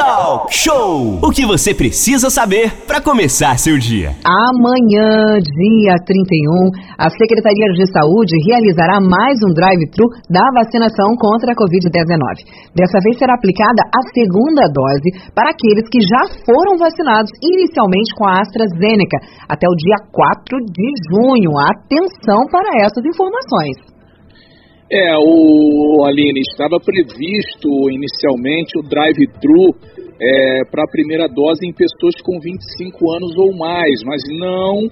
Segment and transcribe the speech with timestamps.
[0.00, 1.20] Talk Show!
[1.20, 4.16] O que você precisa saber para começar seu dia.
[4.24, 11.58] Amanhã, dia 31, a Secretaria de Saúde realizará mais um drive-thru da vacinação contra a
[11.60, 12.16] Covid-19.
[12.72, 18.24] Dessa vez será aplicada a segunda dose para aqueles que já foram vacinados inicialmente com
[18.24, 19.20] a AstraZeneca
[19.52, 21.52] até o dia 4 de junho.
[21.60, 23.89] Atenção para essas informações.
[24.90, 29.70] É, o Aline, estava previsto inicialmente o drive-thru
[30.20, 34.90] é, para a primeira dose em pessoas com 25 anos ou mais, mas não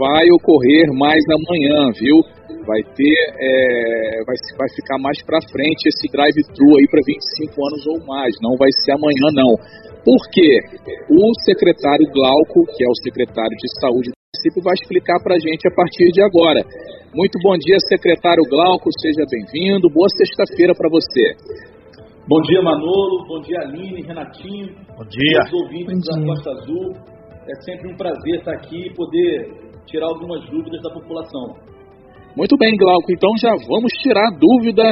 [0.00, 2.24] vai ocorrer mais amanhã, viu?
[2.64, 7.86] Vai ter, é, vai, vai ficar mais para frente esse drive-thru aí para 25 anos
[7.86, 9.60] ou mais, não vai ser amanhã não.
[10.02, 10.56] Por quê?
[11.10, 15.62] O secretário Glauco, que é o secretário de saúde município, vai explicar para a gente
[15.68, 16.60] a partir de agora.
[17.14, 19.88] Muito bom dia, secretário Glauco, seja bem-vindo.
[19.90, 21.22] Boa sexta-feira para você.
[22.26, 23.24] Bom dia, Manolo.
[23.28, 24.74] Bom dia, Aline, Renatinho.
[24.98, 25.40] Bom dia.
[25.46, 26.92] Os ouvintes da Costa Azul.
[27.46, 29.52] É sempre um prazer estar aqui e poder
[29.86, 31.54] tirar algumas dúvidas da população.
[32.36, 33.12] Muito bem, Glauco.
[33.12, 34.82] Então já vamos tirar a dúvida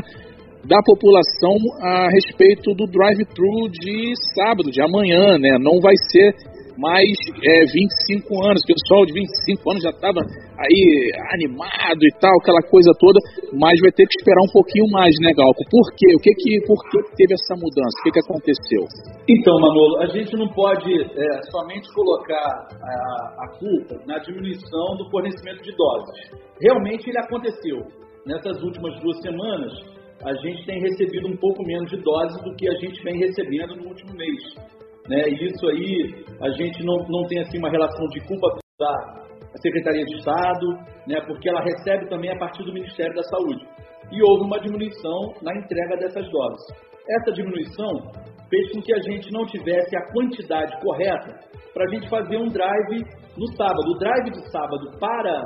[0.64, 5.58] da população a respeito do drive-thru de sábado, de amanhã, né?
[5.58, 6.30] Não vai ser
[6.78, 7.08] mais
[7.44, 8.62] é, 25 anos.
[8.62, 10.20] O pessoal de 25 anos já estava
[10.58, 13.18] aí animado e tal, aquela coisa toda,
[13.58, 15.62] mas vai ter que esperar um pouquinho mais, né, Galco?
[15.70, 16.14] Por quê?
[16.14, 17.94] O que que, por que teve essa mudança?
[17.98, 18.82] O que, que aconteceu?
[19.28, 22.94] Então, Manolo, a gente não pode é, somente colocar a,
[23.44, 26.42] a culpa na diminuição do fornecimento de doses.
[26.60, 27.78] Realmente ele aconteceu.
[28.24, 29.72] Nessas últimas duas semanas,
[30.24, 33.74] a gente tem recebido um pouco menos de doses do que a gente vem recebendo
[33.74, 34.38] no último mês.
[35.08, 35.28] Né?
[35.28, 39.22] E isso aí a gente não, não tem assim uma relação de culpa da
[39.60, 40.66] Secretaria de Estado,
[41.06, 41.20] né?
[41.26, 43.66] porque ela recebe também a partir do Ministério da Saúde.
[44.10, 46.66] E houve uma diminuição na entrega dessas doses.
[47.08, 47.90] Essa diminuição
[48.48, 51.40] fez com que a gente não tivesse a quantidade correta
[51.72, 53.02] para a gente fazer um drive
[53.36, 53.90] no sábado.
[53.90, 55.42] O drive de sábado para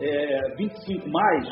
[0.00, 1.48] é, 25 mais,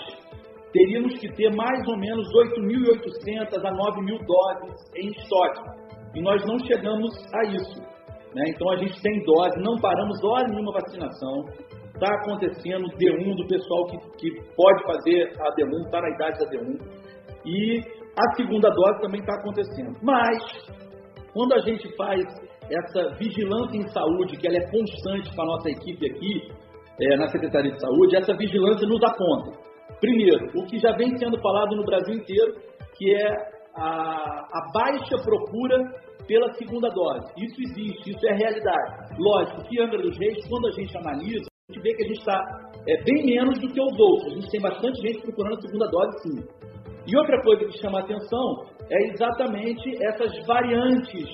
[0.72, 6.58] teríamos que ter mais ou menos 8.800 a 9.000 doses em estoque e nós não
[6.58, 7.80] chegamos a isso.
[8.34, 8.44] Né?
[8.48, 11.44] Então a gente tem dose, não paramos hora nenhuma vacinação.
[11.94, 16.50] Está acontecendo D1 do pessoal que, que pode fazer a D1, está na idade da
[16.50, 17.00] D1.
[17.44, 17.80] E
[18.16, 19.96] a segunda dose também está acontecendo.
[20.02, 20.38] Mas,
[21.32, 22.22] quando a gente faz
[22.70, 26.52] essa vigilância em saúde, que ela é constante para a nossa equipe aqui,
[27.02, 29.58] é, na Secretaria de Saúde, essa vigilância nos aponta.
[30.00, 32.54] Primeiro, o que já vem sendo falado no Brasil inteiro,
[32.96, 33.34] que é
[33.76, 35.78] a, a baixa procura
[36.26, 37.32] pela segunda dose.
[37.38, 39.16] Isso existe, isso é realidade.
[39.18, 42.18] Lógico que Angra dos Reis, quando a gente analisa, a gente vê que a gente
[42.18, 44.32] está é, bem menos do que os outros.
[44.32, 46.60] A gente tem bastante gente procurando a segunda dose, sim.
[47.06, 51.28] E outra coisa que chama a atenção é exatamente essas variantes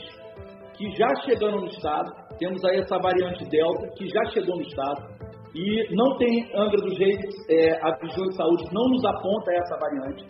[0.76, 2.10] que já chegaram no estado.
[2.38, 5.16] Temos aí essa variante Delta, que já chegou no estado.
[5.54, 7.18] E não tem Angra dos Reis,
[7.48, 10.24] é, a Vigilância de Saúde não nos aponta essa variante.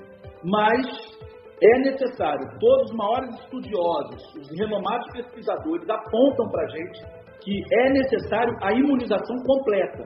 [0.45, 1.16] Mas
[1.63, 7.91] é necessário, todos os maiores estudiosos, os renomados pesquisadores apontam para a gente que é
[7.91, 10.05] necessário a imunização completa.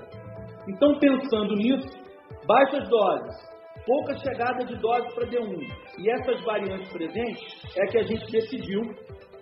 [0.68, 1.88] Então, pensando nisso,
[2.46, 3.34] baixas doses,
[3.86, 5.58] pouca chegada de doses para D1
[5.98, 7.42] e essas variantes presentes,
[7.78, 8.82] é que a gente decidiu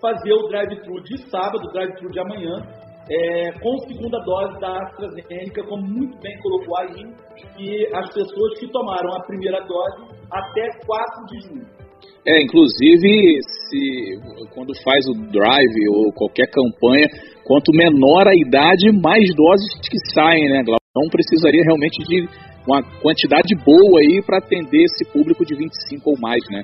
[0.00, 2.62] fazer o drive-thru de sábado, o drive-thru de amanhã,
[3.10, 7.14] é, com segunda dose da AstraZeneca, como muito bem colocou aí,
[7.58, 11.87] e as pessoas que tomaram a primeira dose até 4 de junho.
[12.26, 14.18] É, inclusive, se
[14.54, 17.06] quando faz o drive ou qualquer campanha,
[17.44, 20.78] quanto menor a idade, mais doses que saem, né, Glauco?
[20.90, 22.28] Então precisaria realmente de
[22.66, 26.62] uma quantidade boa aí para atender esse público de 25 ou mais, né?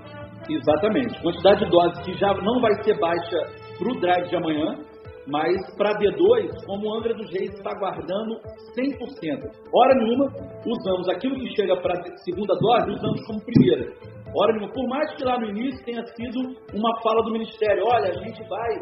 [0.51, 1.19] Exatamente.
[1.23, 3.39] Quantidade de doses que já não vai ser baixa
[3.79, 4.77] para o drive de amanhã,
[5.27, 8.37] mas para D2, como o Angra dos Reis está guardando
[8.77, 9.49] 100%.
[9.73, 10.27] Hora nenhuma,
[10.67, 11.95] usamos aquilo que chega para
[12.25, 13.93] segunda dose, usamos como primeira.
[14.37, 14.73] Hora nenhuma.
[14.73, 16.41] Por mais que lá no início tenha sido
[16.75, 18.75] uma fala do Ministério, olha, a gente vai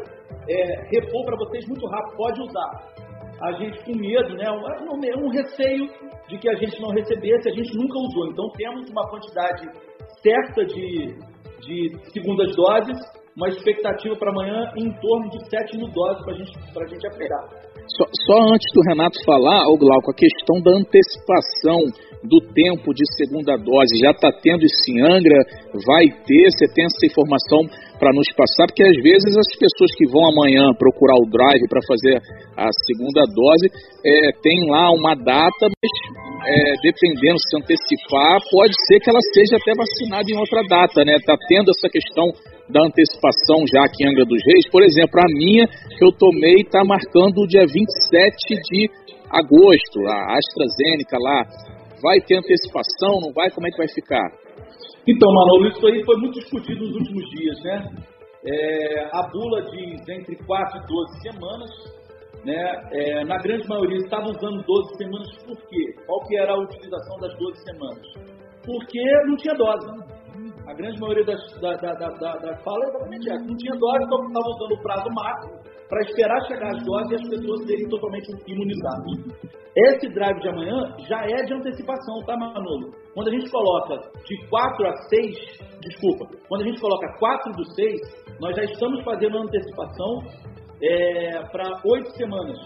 [0.49, 2.93] é, repor para vocês muito rápido, pode usar.
[3.41, 5.87] A gente com medo, né, um, um receio
[6.27, 8.27] de que a gente não recebesse, a gente nunca usou.
[8.31, 9.67] Então temos uma quantidade
[10.21, 11.15] certa de,
[11.61, 12.97] de segundas doses,
[13.35, 17.73] uma expectativa para amanhã em torno de 7 mil doses para gente, a gente aplicar.
[17.97, 21.83] Só, só, antes do Renato falar, o Glauco, a questão da antecipação
[22.23, 25.35] do tempo de segunda dose, já está tendo isso em Angra?
[25.83, 26.47] Vai ter?
[26.47, 27.59] Você tem essa informação
[27.99, 28.71] para nos passar?
[28.71, 32.15] Porque às vezes as pessoas que vão amanhã procurar o drive para fazer
[32.55, 33.67] a segunda dose,
[34.05, 35.91] é, tem lá uma data, mas
[36.47, 41.19] é, dependendo se antecipar, pode ser que ela seja até vacinada em outra data, né?
[41.19, 42.31] Está tendo essa questão
[42.73, 44.65] da antecipação já aqui em Angra dos Reis.
[44.71, 47.77] Por exemplo, a minha que eu tomei está marcando o dia 27
[48.49, 48.89] de
[49.29, 51.45] agosto, a AstraZeneca lá.
[52.01, 53.49] Vai ter antecipação, não vai?
[53.51, 54.27] Como é que vai ficar?
[55.07, 57.87] Então, Manolo, isso aí foi muito discutido nos últimos dias, né?
[58.45, 61.69] É, a bula diz entre 4 e 12 semanas,
[62.43, 62.73] né?
[62.91, 65.95] É, na grande maioria estava usando 12 semanas por quê?
[66.05, 68.33] Qual que era a utilização das 12 semanas?
[68.65, 70.12] Porque não tinha dose, né?
[70.73, 73.45] A grande maioria das, da, da, da, da, fala é exatamente essa.
[73.45, 75.53] Não tinha dose, então estava usando o prazo máximo
[75.87, 79.53] para esperar chegar as doses e as pessoas serem totalmente imunizadas.
[79.75, 82.89] Esse drive de amanhã já é de antecipação, tá, Manolo?
[83.13, 85.35] Quando a gente coloca de 4 a 6,
[85.81, 88.01] desculpa, quando a gente coloca 4 do 6,
[88.41, 90.23] nós já estamos fazendo antecipação
[90.81, 92.57] é, para 8 semanas.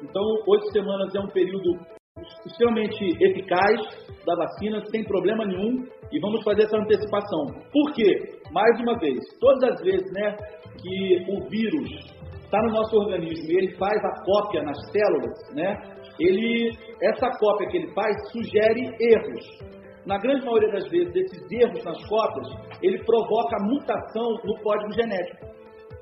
[0.00, 1.97] Então, 8 semanas é um período
[2.46, 3.80] extremamente eficaz
[4.26, 7.46] da vacina, sem problema nenhum, e vamos fazer essa antecipação.
[7.72, 8.40] Por quê?
[8.52, 10.36] Mais uma vez, todas as vezes né,
[10.80, 11.90] que o vírus
[12.44, 15.76] está no nosso organismo e ele faz a cópia nas células, né,
[16.18, 16.70] ele,
[17.02, 19.78] essa cópia que ele faz sugere erros.
[20.06, 22.48] Na grande maioria das vezes, desses erros nas cópias,
[22.82, 25.46] ele provoca mutação no código genético.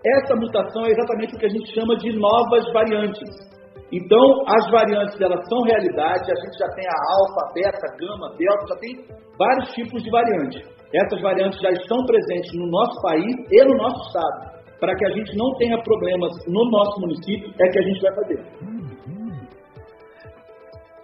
[0.05, 3.56] Essa mutação é exatamente o que a gente chama de novas variantes.
[3.92, 8.66] Então, as variantes elas são realidade, a gente já tem a alfa, beta, gama, delta,
[8.68, 8.92] já tem
[9.38, 10.62] vários tipos de variantes.
[10.92, 14.56] Essas variantes já estão presentes no nosso país e no nosso estado.
[14.80, 18.14] Para que a gente não tenha problemas no nosso município, é que a gente vai
[18.14, 18.85] fazer.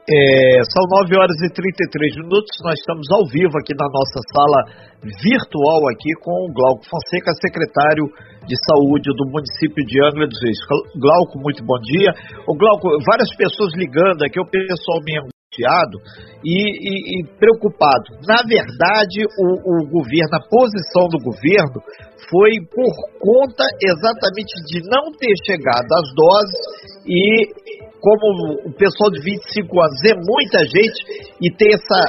[0.03, 4.59] É, são 9 horas e 33 minutos, nós estamos ao vivo aqui na nossa sala
[4.99, 8.11] virtual aqui com o Glauco Fonseca, secretário
[8.43, 10.59] de Saúde do município de Angra dos Reis.
[10.99, 12.11] Glauco, muito bom dia.
[12.51, 15.95] O Glauco, várias pessoas ligando aqui, o pessoal me angustiado
[16.43, 18.19] e, e, e preocupado.
[18.27, 21.79] Na verdade, o, o governo, a posição do governo
[22.27, 22.91] foi por
[23.23, 26.63] conta exatamente de não ter chegado às doses
[27.07, 32.03] e como o pessoal de 25 anos é muita gente e tem essa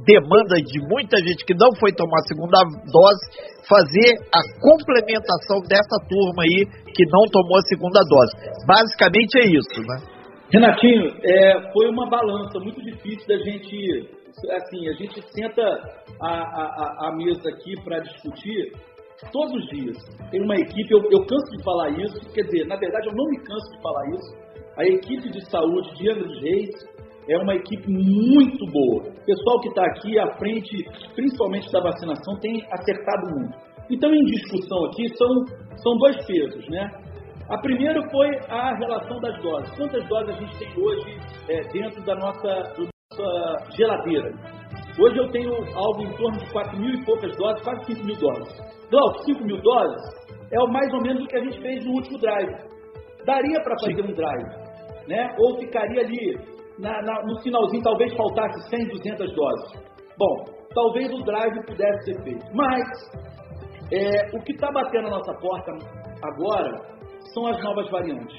[0.00, 2.56] demanda de muita gente que não foi tomar a segunda
[2.88, 3.20] dose,
[3.68, 8.32] fazer a complementação dessa turma aí que não tomou a segunda dose.
[8.64, 10.20] Basicamente é isso, né?
[10.50, 14.08] Renatinho, é, foi uma balança muito difícil da gente,
[14.50, 15.62] assim, a gente senta
[16.18, 18.72] a, a, a mesa aqui para discutir
[19.32, 19.96] todos os dias.
[20.30, 23.26] Tem uma equipe, eu, eu canso de falar isso, quer dizer, na verdade eu não
[23.26, 24.49] me canso de falar isso,
[24.80, 26.70] a equipe de saúde de Angra dos Reis
[27.28, 29.12] é uma equipe muito boa.
[29.12, 30.84] O pessoal que está aqui à frente,
[31.14, 33.58] principalmente da vacinação, tem acertado muito.
[33.90, 35.28] Então, em discussão aqui, são,
[35.76, 36.90] são dois pesos, né?
[37.50, 39.70] A primeira foi a relação das doses.
[39.76, 41.18] Quantas doses a gente tem hoje
[41.50, 44.32] é, dentro da nossa, nossa geladeira?
[44.98, 48.16] Hoje eu tenho algo em torno de 4 mil e poucas doses, quase 5 mil
[48.16, 48.60] doses.
[48.90, 50.02] Glauco, 5 mil doses
[50.52, 52.70] é mais ou menos o que a gente fez no último drive.
[53.26, 54.10] Daria para fazer Sim.
[54.10, 54.69] um drive
[55.10, 55.34] né?
[55.38, 56.38] ou ficaria ali
[56.78, 59.82] na, na, no finalzinho, talvez faltasse 100, 200 doses.
[60.16, 62.46] Bom, talvez o drive pudesse ser feito.
[62.54, 62.80] Mas
[63.92, 65.72] é, o que está batendo na nossa porta
[66.22, 66.80] agora
[67.34, 68.36] são as novas variantes.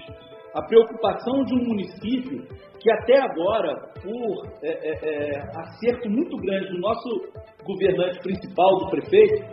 [0.56, 2.48] A preocupação de um município
[2.80, 7.10] que até agora, por é, é, é acerto muito grande do nosso
[7.64, 9.44] governante principal, do prefeito,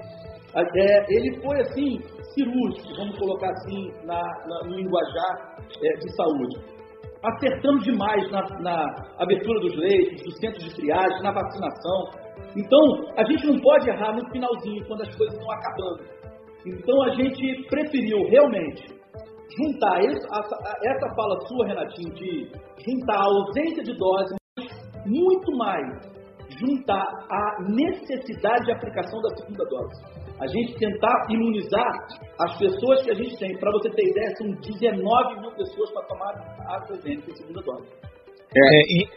[0.55, 2.00] é, ele foi assim
[2.35, 6.78] cirúrgico, vamos colocar assim na, na, no linguajar é, de saúde
[7.22, 8.84] acertando demais na, na
[9.19, 12.29] abertura dos leitos, dos centros de triagem, na vacinação.
[12.56, 16.05] Então, a gente não pode errar no finalzinho, quando as coisas estão acabando.
[16.67, 18.87] Então, a gente preferiu realmente
[19.56, 22.51] juntar essa fala sua, Renatinho, de
[22.84, 24.37] juntar a ausência de dose,
[25.06, 26.18] muito mais
[26.58, 32.06] juntar a necessidade de aplicação da segunda dose a gente tentar imunizar
[32.41, 33.58] as pessoas que a gente tem.
[33.58, 36.32] Para você ter ideia, são 19 mil pessoas para tomar
[36.69, 37.88] a AstraZeneca segunda dose.
[38.55, 39.08] É, e,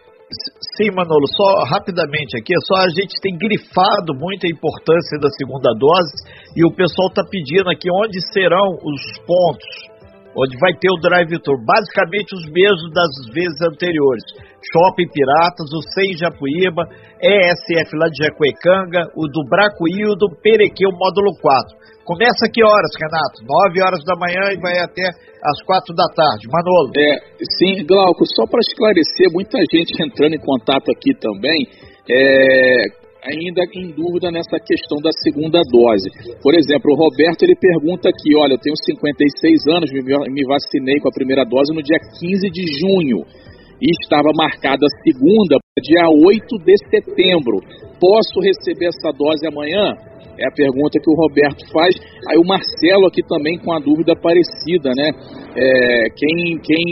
[0.78, 5.70] sim, Manolo, só rapidamente aqui, só a gente tem grifado muito a importância da segunda
[5.78, 6.12] dose
[6.58, 9.91] e o pessoal está pedindo aqui onde serão os pontos
[10.36, 14.24] onde vai ter o drive-thru, basicamente os mesmos das vezes anteriores.
[14.72, 16.88] Shopping Piratas, o Sem Japuíba,
[17.20, 21.82] ESF lá de Jacuecanga, o do Bracuí e o do Perequê, o módulo 4.
[22.06, 23.46] Começa que horas, Renato?
[23.46, 26.48] 9 horas da manhã e vai até às 4 da tarde.
[26.50, 26.92] Manolo.
[26.98, 27.20] É,
[27.58, 31.68] sim, Glauco, só para esclarecer, muita gente entrando em contato aqui também,
[32.10, 36.10] é, ainda em dúvida nessa questão da segunda dose.
[36.42, 41.10] Por exemplo, o Roberto ele pergunta aqui, olha, eu tenho 56 anos, me vacinei com
[41.10, 43.22] a primeira dose no dia 15 de junho
[43.82, 47.58] e estava marcada a segunda dia 8 de setembro.
[48.00, 50.11] Posso receber essa dose amanhã?
[50.40, 51.96] É a pergunta que o Roberto faz.
[52.30, 55.10] Aí o Marcelo aqui também com a dúvida parecida, né?
[55.52, 56.84] É, quem, quem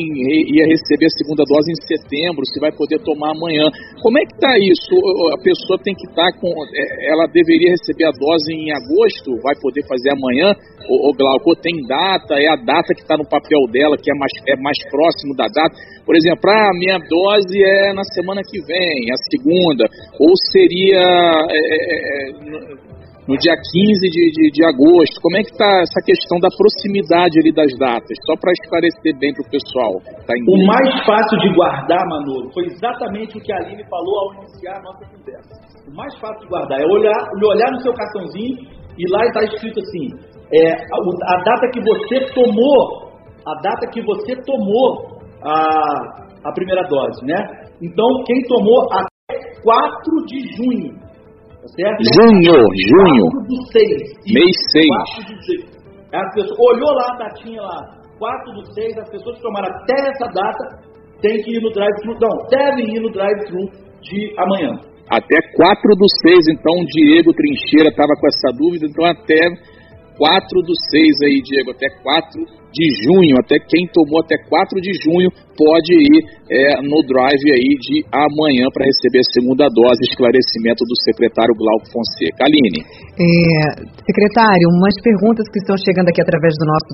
[0.52, 3.72] ia receber a segunda dose em setembro, se vai poder tomar amanhã.
[4.02, 4.96] Como é que está isso?
[5.32, 6.52] A pessoa tem que estar tá com.
[6.76, 10.52] É, ela deveria receber a dose em agosto, vai poder fazer amanhã?
[10.90, 14.34] O, Glauco tem data, é a data que está no papel dela, que é mais,
[14.48, 15.76] é mais próximo da data.
[16.06, 19.86] Por exemplo, a minha dose é na semana que vem, a segunda,
[20.20, 21.00] ou seria.
[21.48, 22.99] É, é, é
[23.30, 25.22] no dia 15 de, de, de agosto.
[25.22, 28.18] Como é que está essa questão da proximidade ali das datas?
[28.26, 29.94] Só para esclarecer bem para o pessoal.
[30.26, 34.28] Tá o mais fácil de guardar, Manolo, foi exatamente o que a Aline falou ao
[34.42, 35.54] iniciar a nossa conversa.
[35.86, 38.66] O mais fácil de guardar é olhar, olhar no seu cartãozinho
[38.98, 40.10] e lá está escrito assim,
[40.50, 43.14] é, a, a data que você tomou,
[43.46, 47.38] a data que você tomou a, a primeira dose, né?
[47.80, 51.09] Então, quem tomou até 4 de junho Tá
[51.68, 52.00] certo?
[52.16, 52.56] Junho,
[52.88, 53.26] junho.
[53.48, 54.34] do 6.
[54.34, 54.88] Mês 6.
[54.88, 55.80] 4 do 6.
[56.14, 59.94] As pessoas, olhou lá a datinha lá, 4 do 6, as pessoas que tomaram até
[60.10, 60.90] essa data
[61.22, 62.18] têm que ir no drive-thru.
[62.20, 63.60] Não, devem ir no drive-thru
[64.02, 64.74] de amanhã.
[65.10, 69.50] Até 4 do 6, então o Diego Trincheira estava com essa dúvida, então até
[70.18, 74.94] 4 do 6 aí, Diego, até 4 de junho, até quem tomou até 4 de
[75.04, 80.88] junho pode ir é, no drive aí de amanhã para receber a segunda dose, esclarecimento
[80.88, 82.48] do secretário Glauco Fonseca.
[82.48, 82.80] Aline.
[83.20, 86.88] É, secretário, umas perguntas que estão chegando aqui através do nosso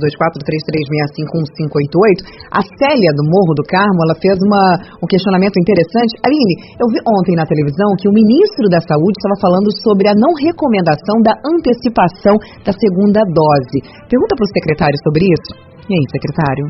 [1.70, 2.26] 2433651588.
[2.50, 6.18] A Célia do Morro do Carmo, ela fez uma, um questionamento interessante.
[6.26, 10.18] Aline, eu vi ontem na televisão que o ministro da Saúde estava falando sobre a
[10.18, 12.34] não recomendação da antecipação
[12.66, 13.78] da segunda dose.
[14.10, 15.75] Pergunta para o secretário sobre isso.
[15.86, 16.66] E aí, secretário?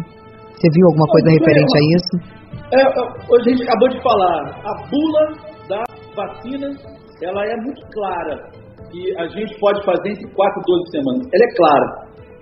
[0.52, 2.14] Você viu alguma coisa referente a isso?
[2.76, 2.84] É,
[3.32, 5.24] hoje a gente acabou de falar, a bula
[5.70, 5.84] da
[6.16, 6.68] vacina,
[7.24, 8.36] ela é muito clara
[8.92, 11.28] e a gente pode fazer entre 4 e 12 semanas.
[11.32, 11.88] Ela é clara.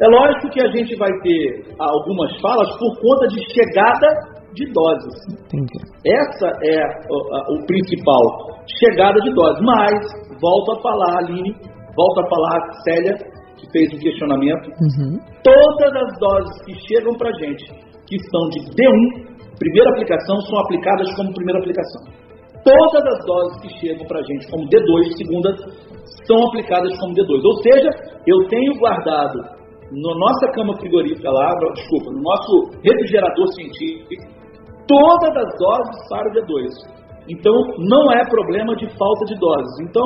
[0.01, 4.08] É lógico que a gente vai ter algumas falas por conta de chegada
[4.53, 5.15] de doses.
[5.46, 5.77] Entendi.
[6.06, 6.77] Essa é
[7.10, 8.22] o, o, principal,
[8.82, 9.62] chegada de doses.
[9.62, 9.94] Mas,
[10.42, 11.53] volto a falar, Aline,
[11.96, 13.15] volto a falar, Célia,
[13.57, 15.19] que fez um questionamento, uhum.
[15.43, 17.65] todas as doses que chegam para a gente,
[18.07, 22.24] que são de D1, primeira aplicação, são aplicadas como primeira aplicação.
[22.63, 25.50] Todas as doses que chegam para a gente como D2, segunda,
[26.25, 27.43] são aplicadas como D2.
[27.43, 27.89] Ou seja,
[28.25, 29.39] eu tenho guardado
[29.91, 34.24] na nossa cama frigorífica lá, desculpa, no nosso refrigerador científico,
[34.88, 37.03] todas as doses para o D2.
[37.29, 39.79] Então, não é problema de falta de doses.
[39.81, 40.03] Então,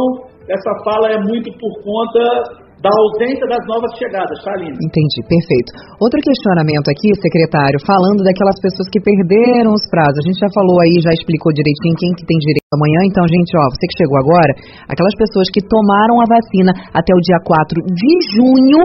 [0.50, 4.77] essa fala é muito por conta da ausência das novas chegadas, tá, Aline?
[4.77, 5.69] Entendi, perfeito.
[5.98, 10.22] Outro questionamento aqui, secretário, falando daquelas pessoas que perderam os prazos.
[10.22, 13.00] A gente já falou aí, já explicou direitinho quem que tem direito amanhã.
[13.10, 14.53] Então, gente, ó, você que chegou agora,
[14.86, 18.81] aquelas pessoas que tomaram a vacina até o dia 4 de junho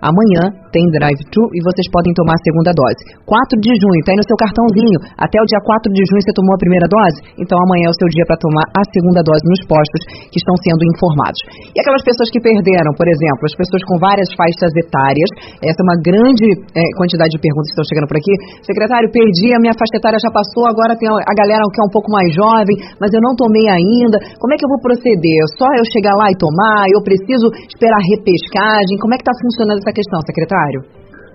[0.00, 3.00] Amanhã tem drive-thru e vocês podem tomar a segunda dose.
[3.26, 4.98] 4 de junho, tá aí no seu cartãozinho.
[5.18, 7.18] Até o dia 4 de junho você tomou a primeira dose?
[7.38, 10.54] Então amanhã é o seu dia para tomar a segunda dose nos postos que estão
[10.62, 11.40] sendo informados.
[11.74, 15.84] E aquelas pessoas que perderam, por exemplo, as pessoas com várias faixas etárias, essa é
[15.84, 18.34] uma grande é, quantidade de perguntas que estão chegando por aqui.
[18.62, 21.92] Secretário, perdi, a minha faixa etária já passou, agora tem a galera que é um
[21.92, 24.16] pouco mais jovem, mas eu não tomei ainda.
[24.38, 25.40] Como é que eu vou proceder?
[25.58, 26.86] Só eu chegar lá e tomar?
[26.94, 28.94] Eu preciso esperar repescagem?
[29.00, 30.59] Como é que está funcionando essa questão, secretário?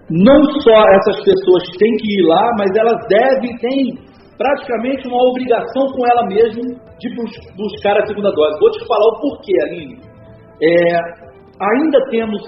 [0.09, 3.97] Não só essas pessoas têm que ir lá, mas elas devem, têm
[4.37, 6.61] praticamente uma obrigação com ela mesma
[6.99, 7.15] de
[7.57, 8.59] buscar a segunda dose.
[8.59, 9.97] Vou te falar o porquê, Aline.
[10.61, 10.97] É,
[11.59, 12.41] ainda temos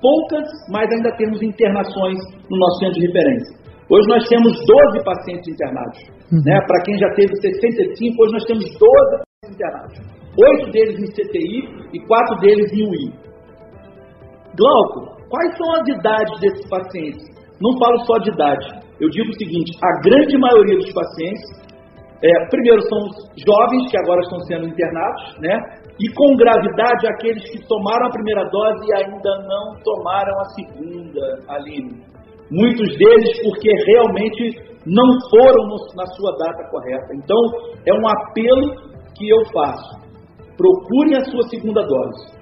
[0.00, 2.18] poucas, mas ainda temos internações
[2.50, 3.64] no nosso centro de referência.
[3.88, 5.98] Hoje nós temos 12 pacientes internados.
[6.32, 6.40] Uhum.
[6.44, 6.58] Né?
[6.66, 9.96] Para quem já teve 65, hoje nós temos 12 pacientes internados.
[10.34, 11.56] Oito deles em CTI
[11.92, 13.12] e quatro deles em UI.
[14.56, 17.26] Glauco, Quais são as idades desses pacientes?
[17.60, 18.66] Não falo só de idade.
[19.00, 21.42] Eu digo o seguinte: a grande maioria dos pacientes,
[22.22, 25.58] é, primeiro, são os jovens que agora estão sendo internados, né?
[25.98, 31.20] E com gravidade, aqueles que tomaram a primeira dose e ainda não tomaram a segunda,
[31.48, 32.02] Aline.
[32.50, 34.54] Muitos deles porque realmente
[34.86, 37.08] não foram no, na sua data correta.
[37.14, 37.38] Então,
[37.86, 39.98] é um apelo que eu faço.
[40.56, 42.33] Procurem a sua segunda dose.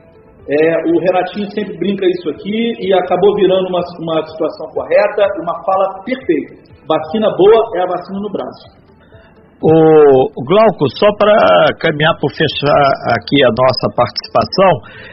[0.49, 5.54] É, o Renatinho sempre brinca isso aqui e acabou virando uma, uma situação correta, uma
[5.64, 6.72] fala perfeita.
[6.88, 8.82] Vacina boa é a vacina no braço.
[9.62, 11.38] O Glauco, só para
[11.78, 12.82] caminhar para fechar
[13.14, 14.72] aqui a nossa participação,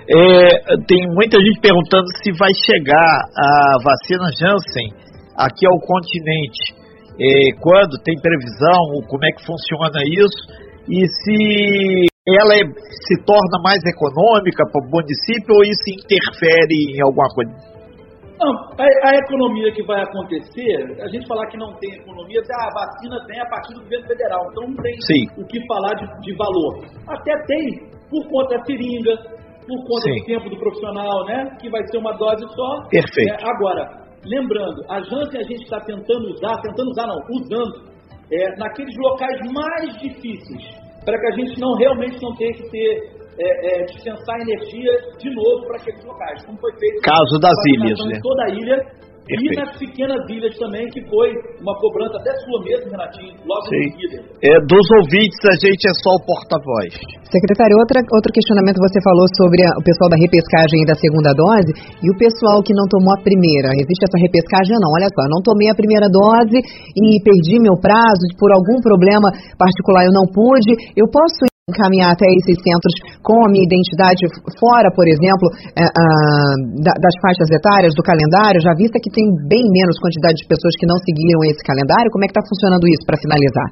[0.10, 4.90] é, tem muita gente perguntando se vai chegar a vacina Janssen
[5.38, 6.74] aqui ao continente.
[7.22, 13.58] É, quando tem previsão, como é que funciona isso e se ela é, se torna
[13.64, 17.80] mais econômica para o município ou isso interfere em alguma coisa?
[18.40, 22.68] Não, a, a, economia que vai acontecer, a gente falar que não tem economia, ah,
[22.68, 25.42] a vacina vem a partir do governo federal, então não tem Sim.
[25.42, 26.80] o que falar de, de, valor.
[27.06, 29.12] Até tem, por conta da seringa,
[29.68, 30.20] por conta Sim.
[30.20, 31.58] do tempo do profissional, né?
[31.60, 32.88] Que vai ser uma dose só.
[32.90, 33.44] Perfeito.
[33.44, 37.92] É, agora, lembrando, a Janssen a gente está tentando usar, tentando usar não, usando,
[38.32, 40.64] é, naqueles locais mais difíceis,
[41.06, 45.30] para que a gente não realmente não tenha que ter é, é, dispensar energia de
[45.34, 48.20] novo para aqueles locais, como foi feito caso das ilhas, né?
[48.22, 48.78] toda a ilha
[49.30, 49.54] Perfeito.
[49.54, 51.30] E nas pequenas ilhas também, que foi
[51.62, 53.78] uma cobrança até sua mesmo, Renatinho, logo Sim.
[53.78, 54.18] em seguida.
[54.42, 56.90] É, dos ouvintes, a gente é só o porta-voz.
[57.30, 61.70] Secretário, outra, outro questionamento você falou sobre a, o pessoal da repescagem da segunda dose
[62.02, 63.70] e o pessoal que não tomou a primeira.
[63.78, 64.98] Existe essa repescagem ou não?
[64.98, 66.58] Olha só, não tomei a primeira dose
[66.98, 69.30] e perdi meu prazo, por algum problema
[69.62, 70.74] particular eu não pude.
[70.98, 74.26] Eu posso encaminhar até esses centros com a minha identidade
[74.58, 75.46] fora, por exemplo,
[75.78, 75.86] é,
[76.82, 80.90] das faixas etárias do calendário, já vista que tem bem menos quantidade de pessoas que
[80.90, 83.70] não seguiram esse calendário, como é que está funcionando isso para finalizar?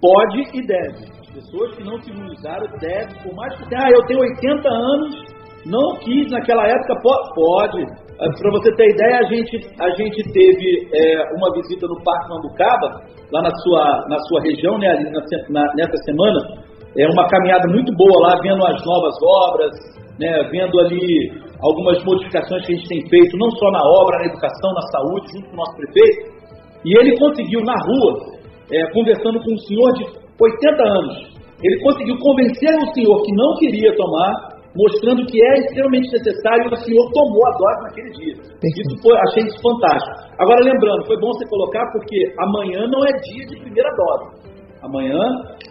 [0.00, 1.20] Pode e deve.
[1.20, 4.68] As pessoas que não se imunizaram devem, por mais que tenha, ah, eu tenho 80
[4.68, 7.84] anos, não quis naquela época, pode.
[8.18, 12.28] Ah, para você ter ideia, a gente, a gente teve é, uma visita no Parque
[12.30, 12.88] Mambucaba,
[13.32, 16.59] lá na sua, na sua região, né, na, na, nessa semana.
[16.98, 19.14] É uma caminhada muito boa lá, vendo as novas
[19.46, 19.70] obras,
[20.18, 21.30] né, vendo ali
[21.62, 25.26] algumas modificações que a gente tem feito, não só na obra, na educação, na saúde,
[25.32, 26.40] junto com o nosso prefeito.
[26.84, 28.40] E ele conseguiu, na rua,
[28.72, 30.04] é, conversando com um senhor de
[30.40, 31.16] 80 anos,
[31.62, 36.74] ele conseguiu convencer o senhor que não queria tomar mostrando que é extremamente necessário e
[36.74, 38.34] o senhor tomou a dose naquele dia.
[38.62, 40.14] Isso foi, achei isso fantástico.
[40.38, 44.49] Agora, lembrando, foi bom você colocar porque amanhã não é dia de primeira dose.
[44.82, 45.20] Amanhã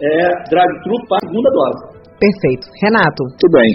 [0.02, 0.16] é
[0.48, 2.00] drive-thru para segunda dose.
[2.18, 2.66] Perfeito.
[2.82, 3.20] Renato.
[3.26, 3.70] Muito bem.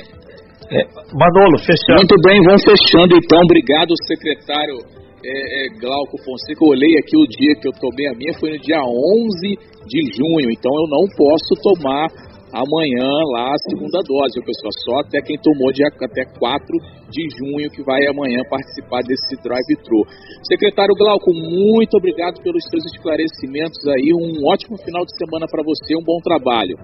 [0.72, 0.82] É,
[1.14, 2.02] Manolo, fechando.
[2.02, 3.40] Muito bem, vamos fechando então.
[3.44, 4.78] Obrigado, secretário
[5.26, 6.64] é, é, Glauco Fonseca.
[6.64, 10.00] Eu olhei aqui o dia que eu tomei a minha, foi no dia 11 de
[10.14, 12.08] junho, então eu não posso tomar
[12.56, 14.72] amanhã lá a segunda dose, pessoal.
[14.88, 16.64] Só até quem tomou de até 4
[17.12, 20.08] de junho que vai amanhã participar desse drive-thru.
[20.48, 24.16] Secretário Glauco, muito obrigado pelos seus esclarecimentos aí.
[24.16, 26.80] Um ótimo final de semana para você, um bom trabalho.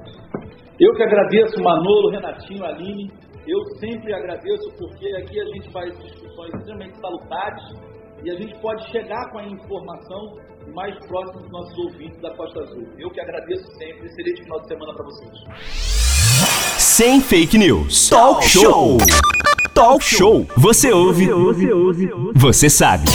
[0.80, 3.10] Eu que agradeço, Manolo, Renatinho, Aline.
[3.48, 7.64] Eu sempre agradeço porque aqui a gente faz discussões extremamente salutares
[8.24, 12.62] e a gente pode chegar com a informação mais próximo dos nossos ouvintes da Costa
[12.62, 12.88] Azul.
[12.98, 14.08] Eu que agradeço sempre.
[14.08, 15.32] Excelente final de semana para vocês.
[16.78, 18.10] Sem fake news.
[18.10, 18.98] Talk show.
[19.74, 20.46] Talk show.
[20.58, 21.28] Você ouve.
[21.28, 22.12] Você ouve.
[22.36, 23.06] Você sabe.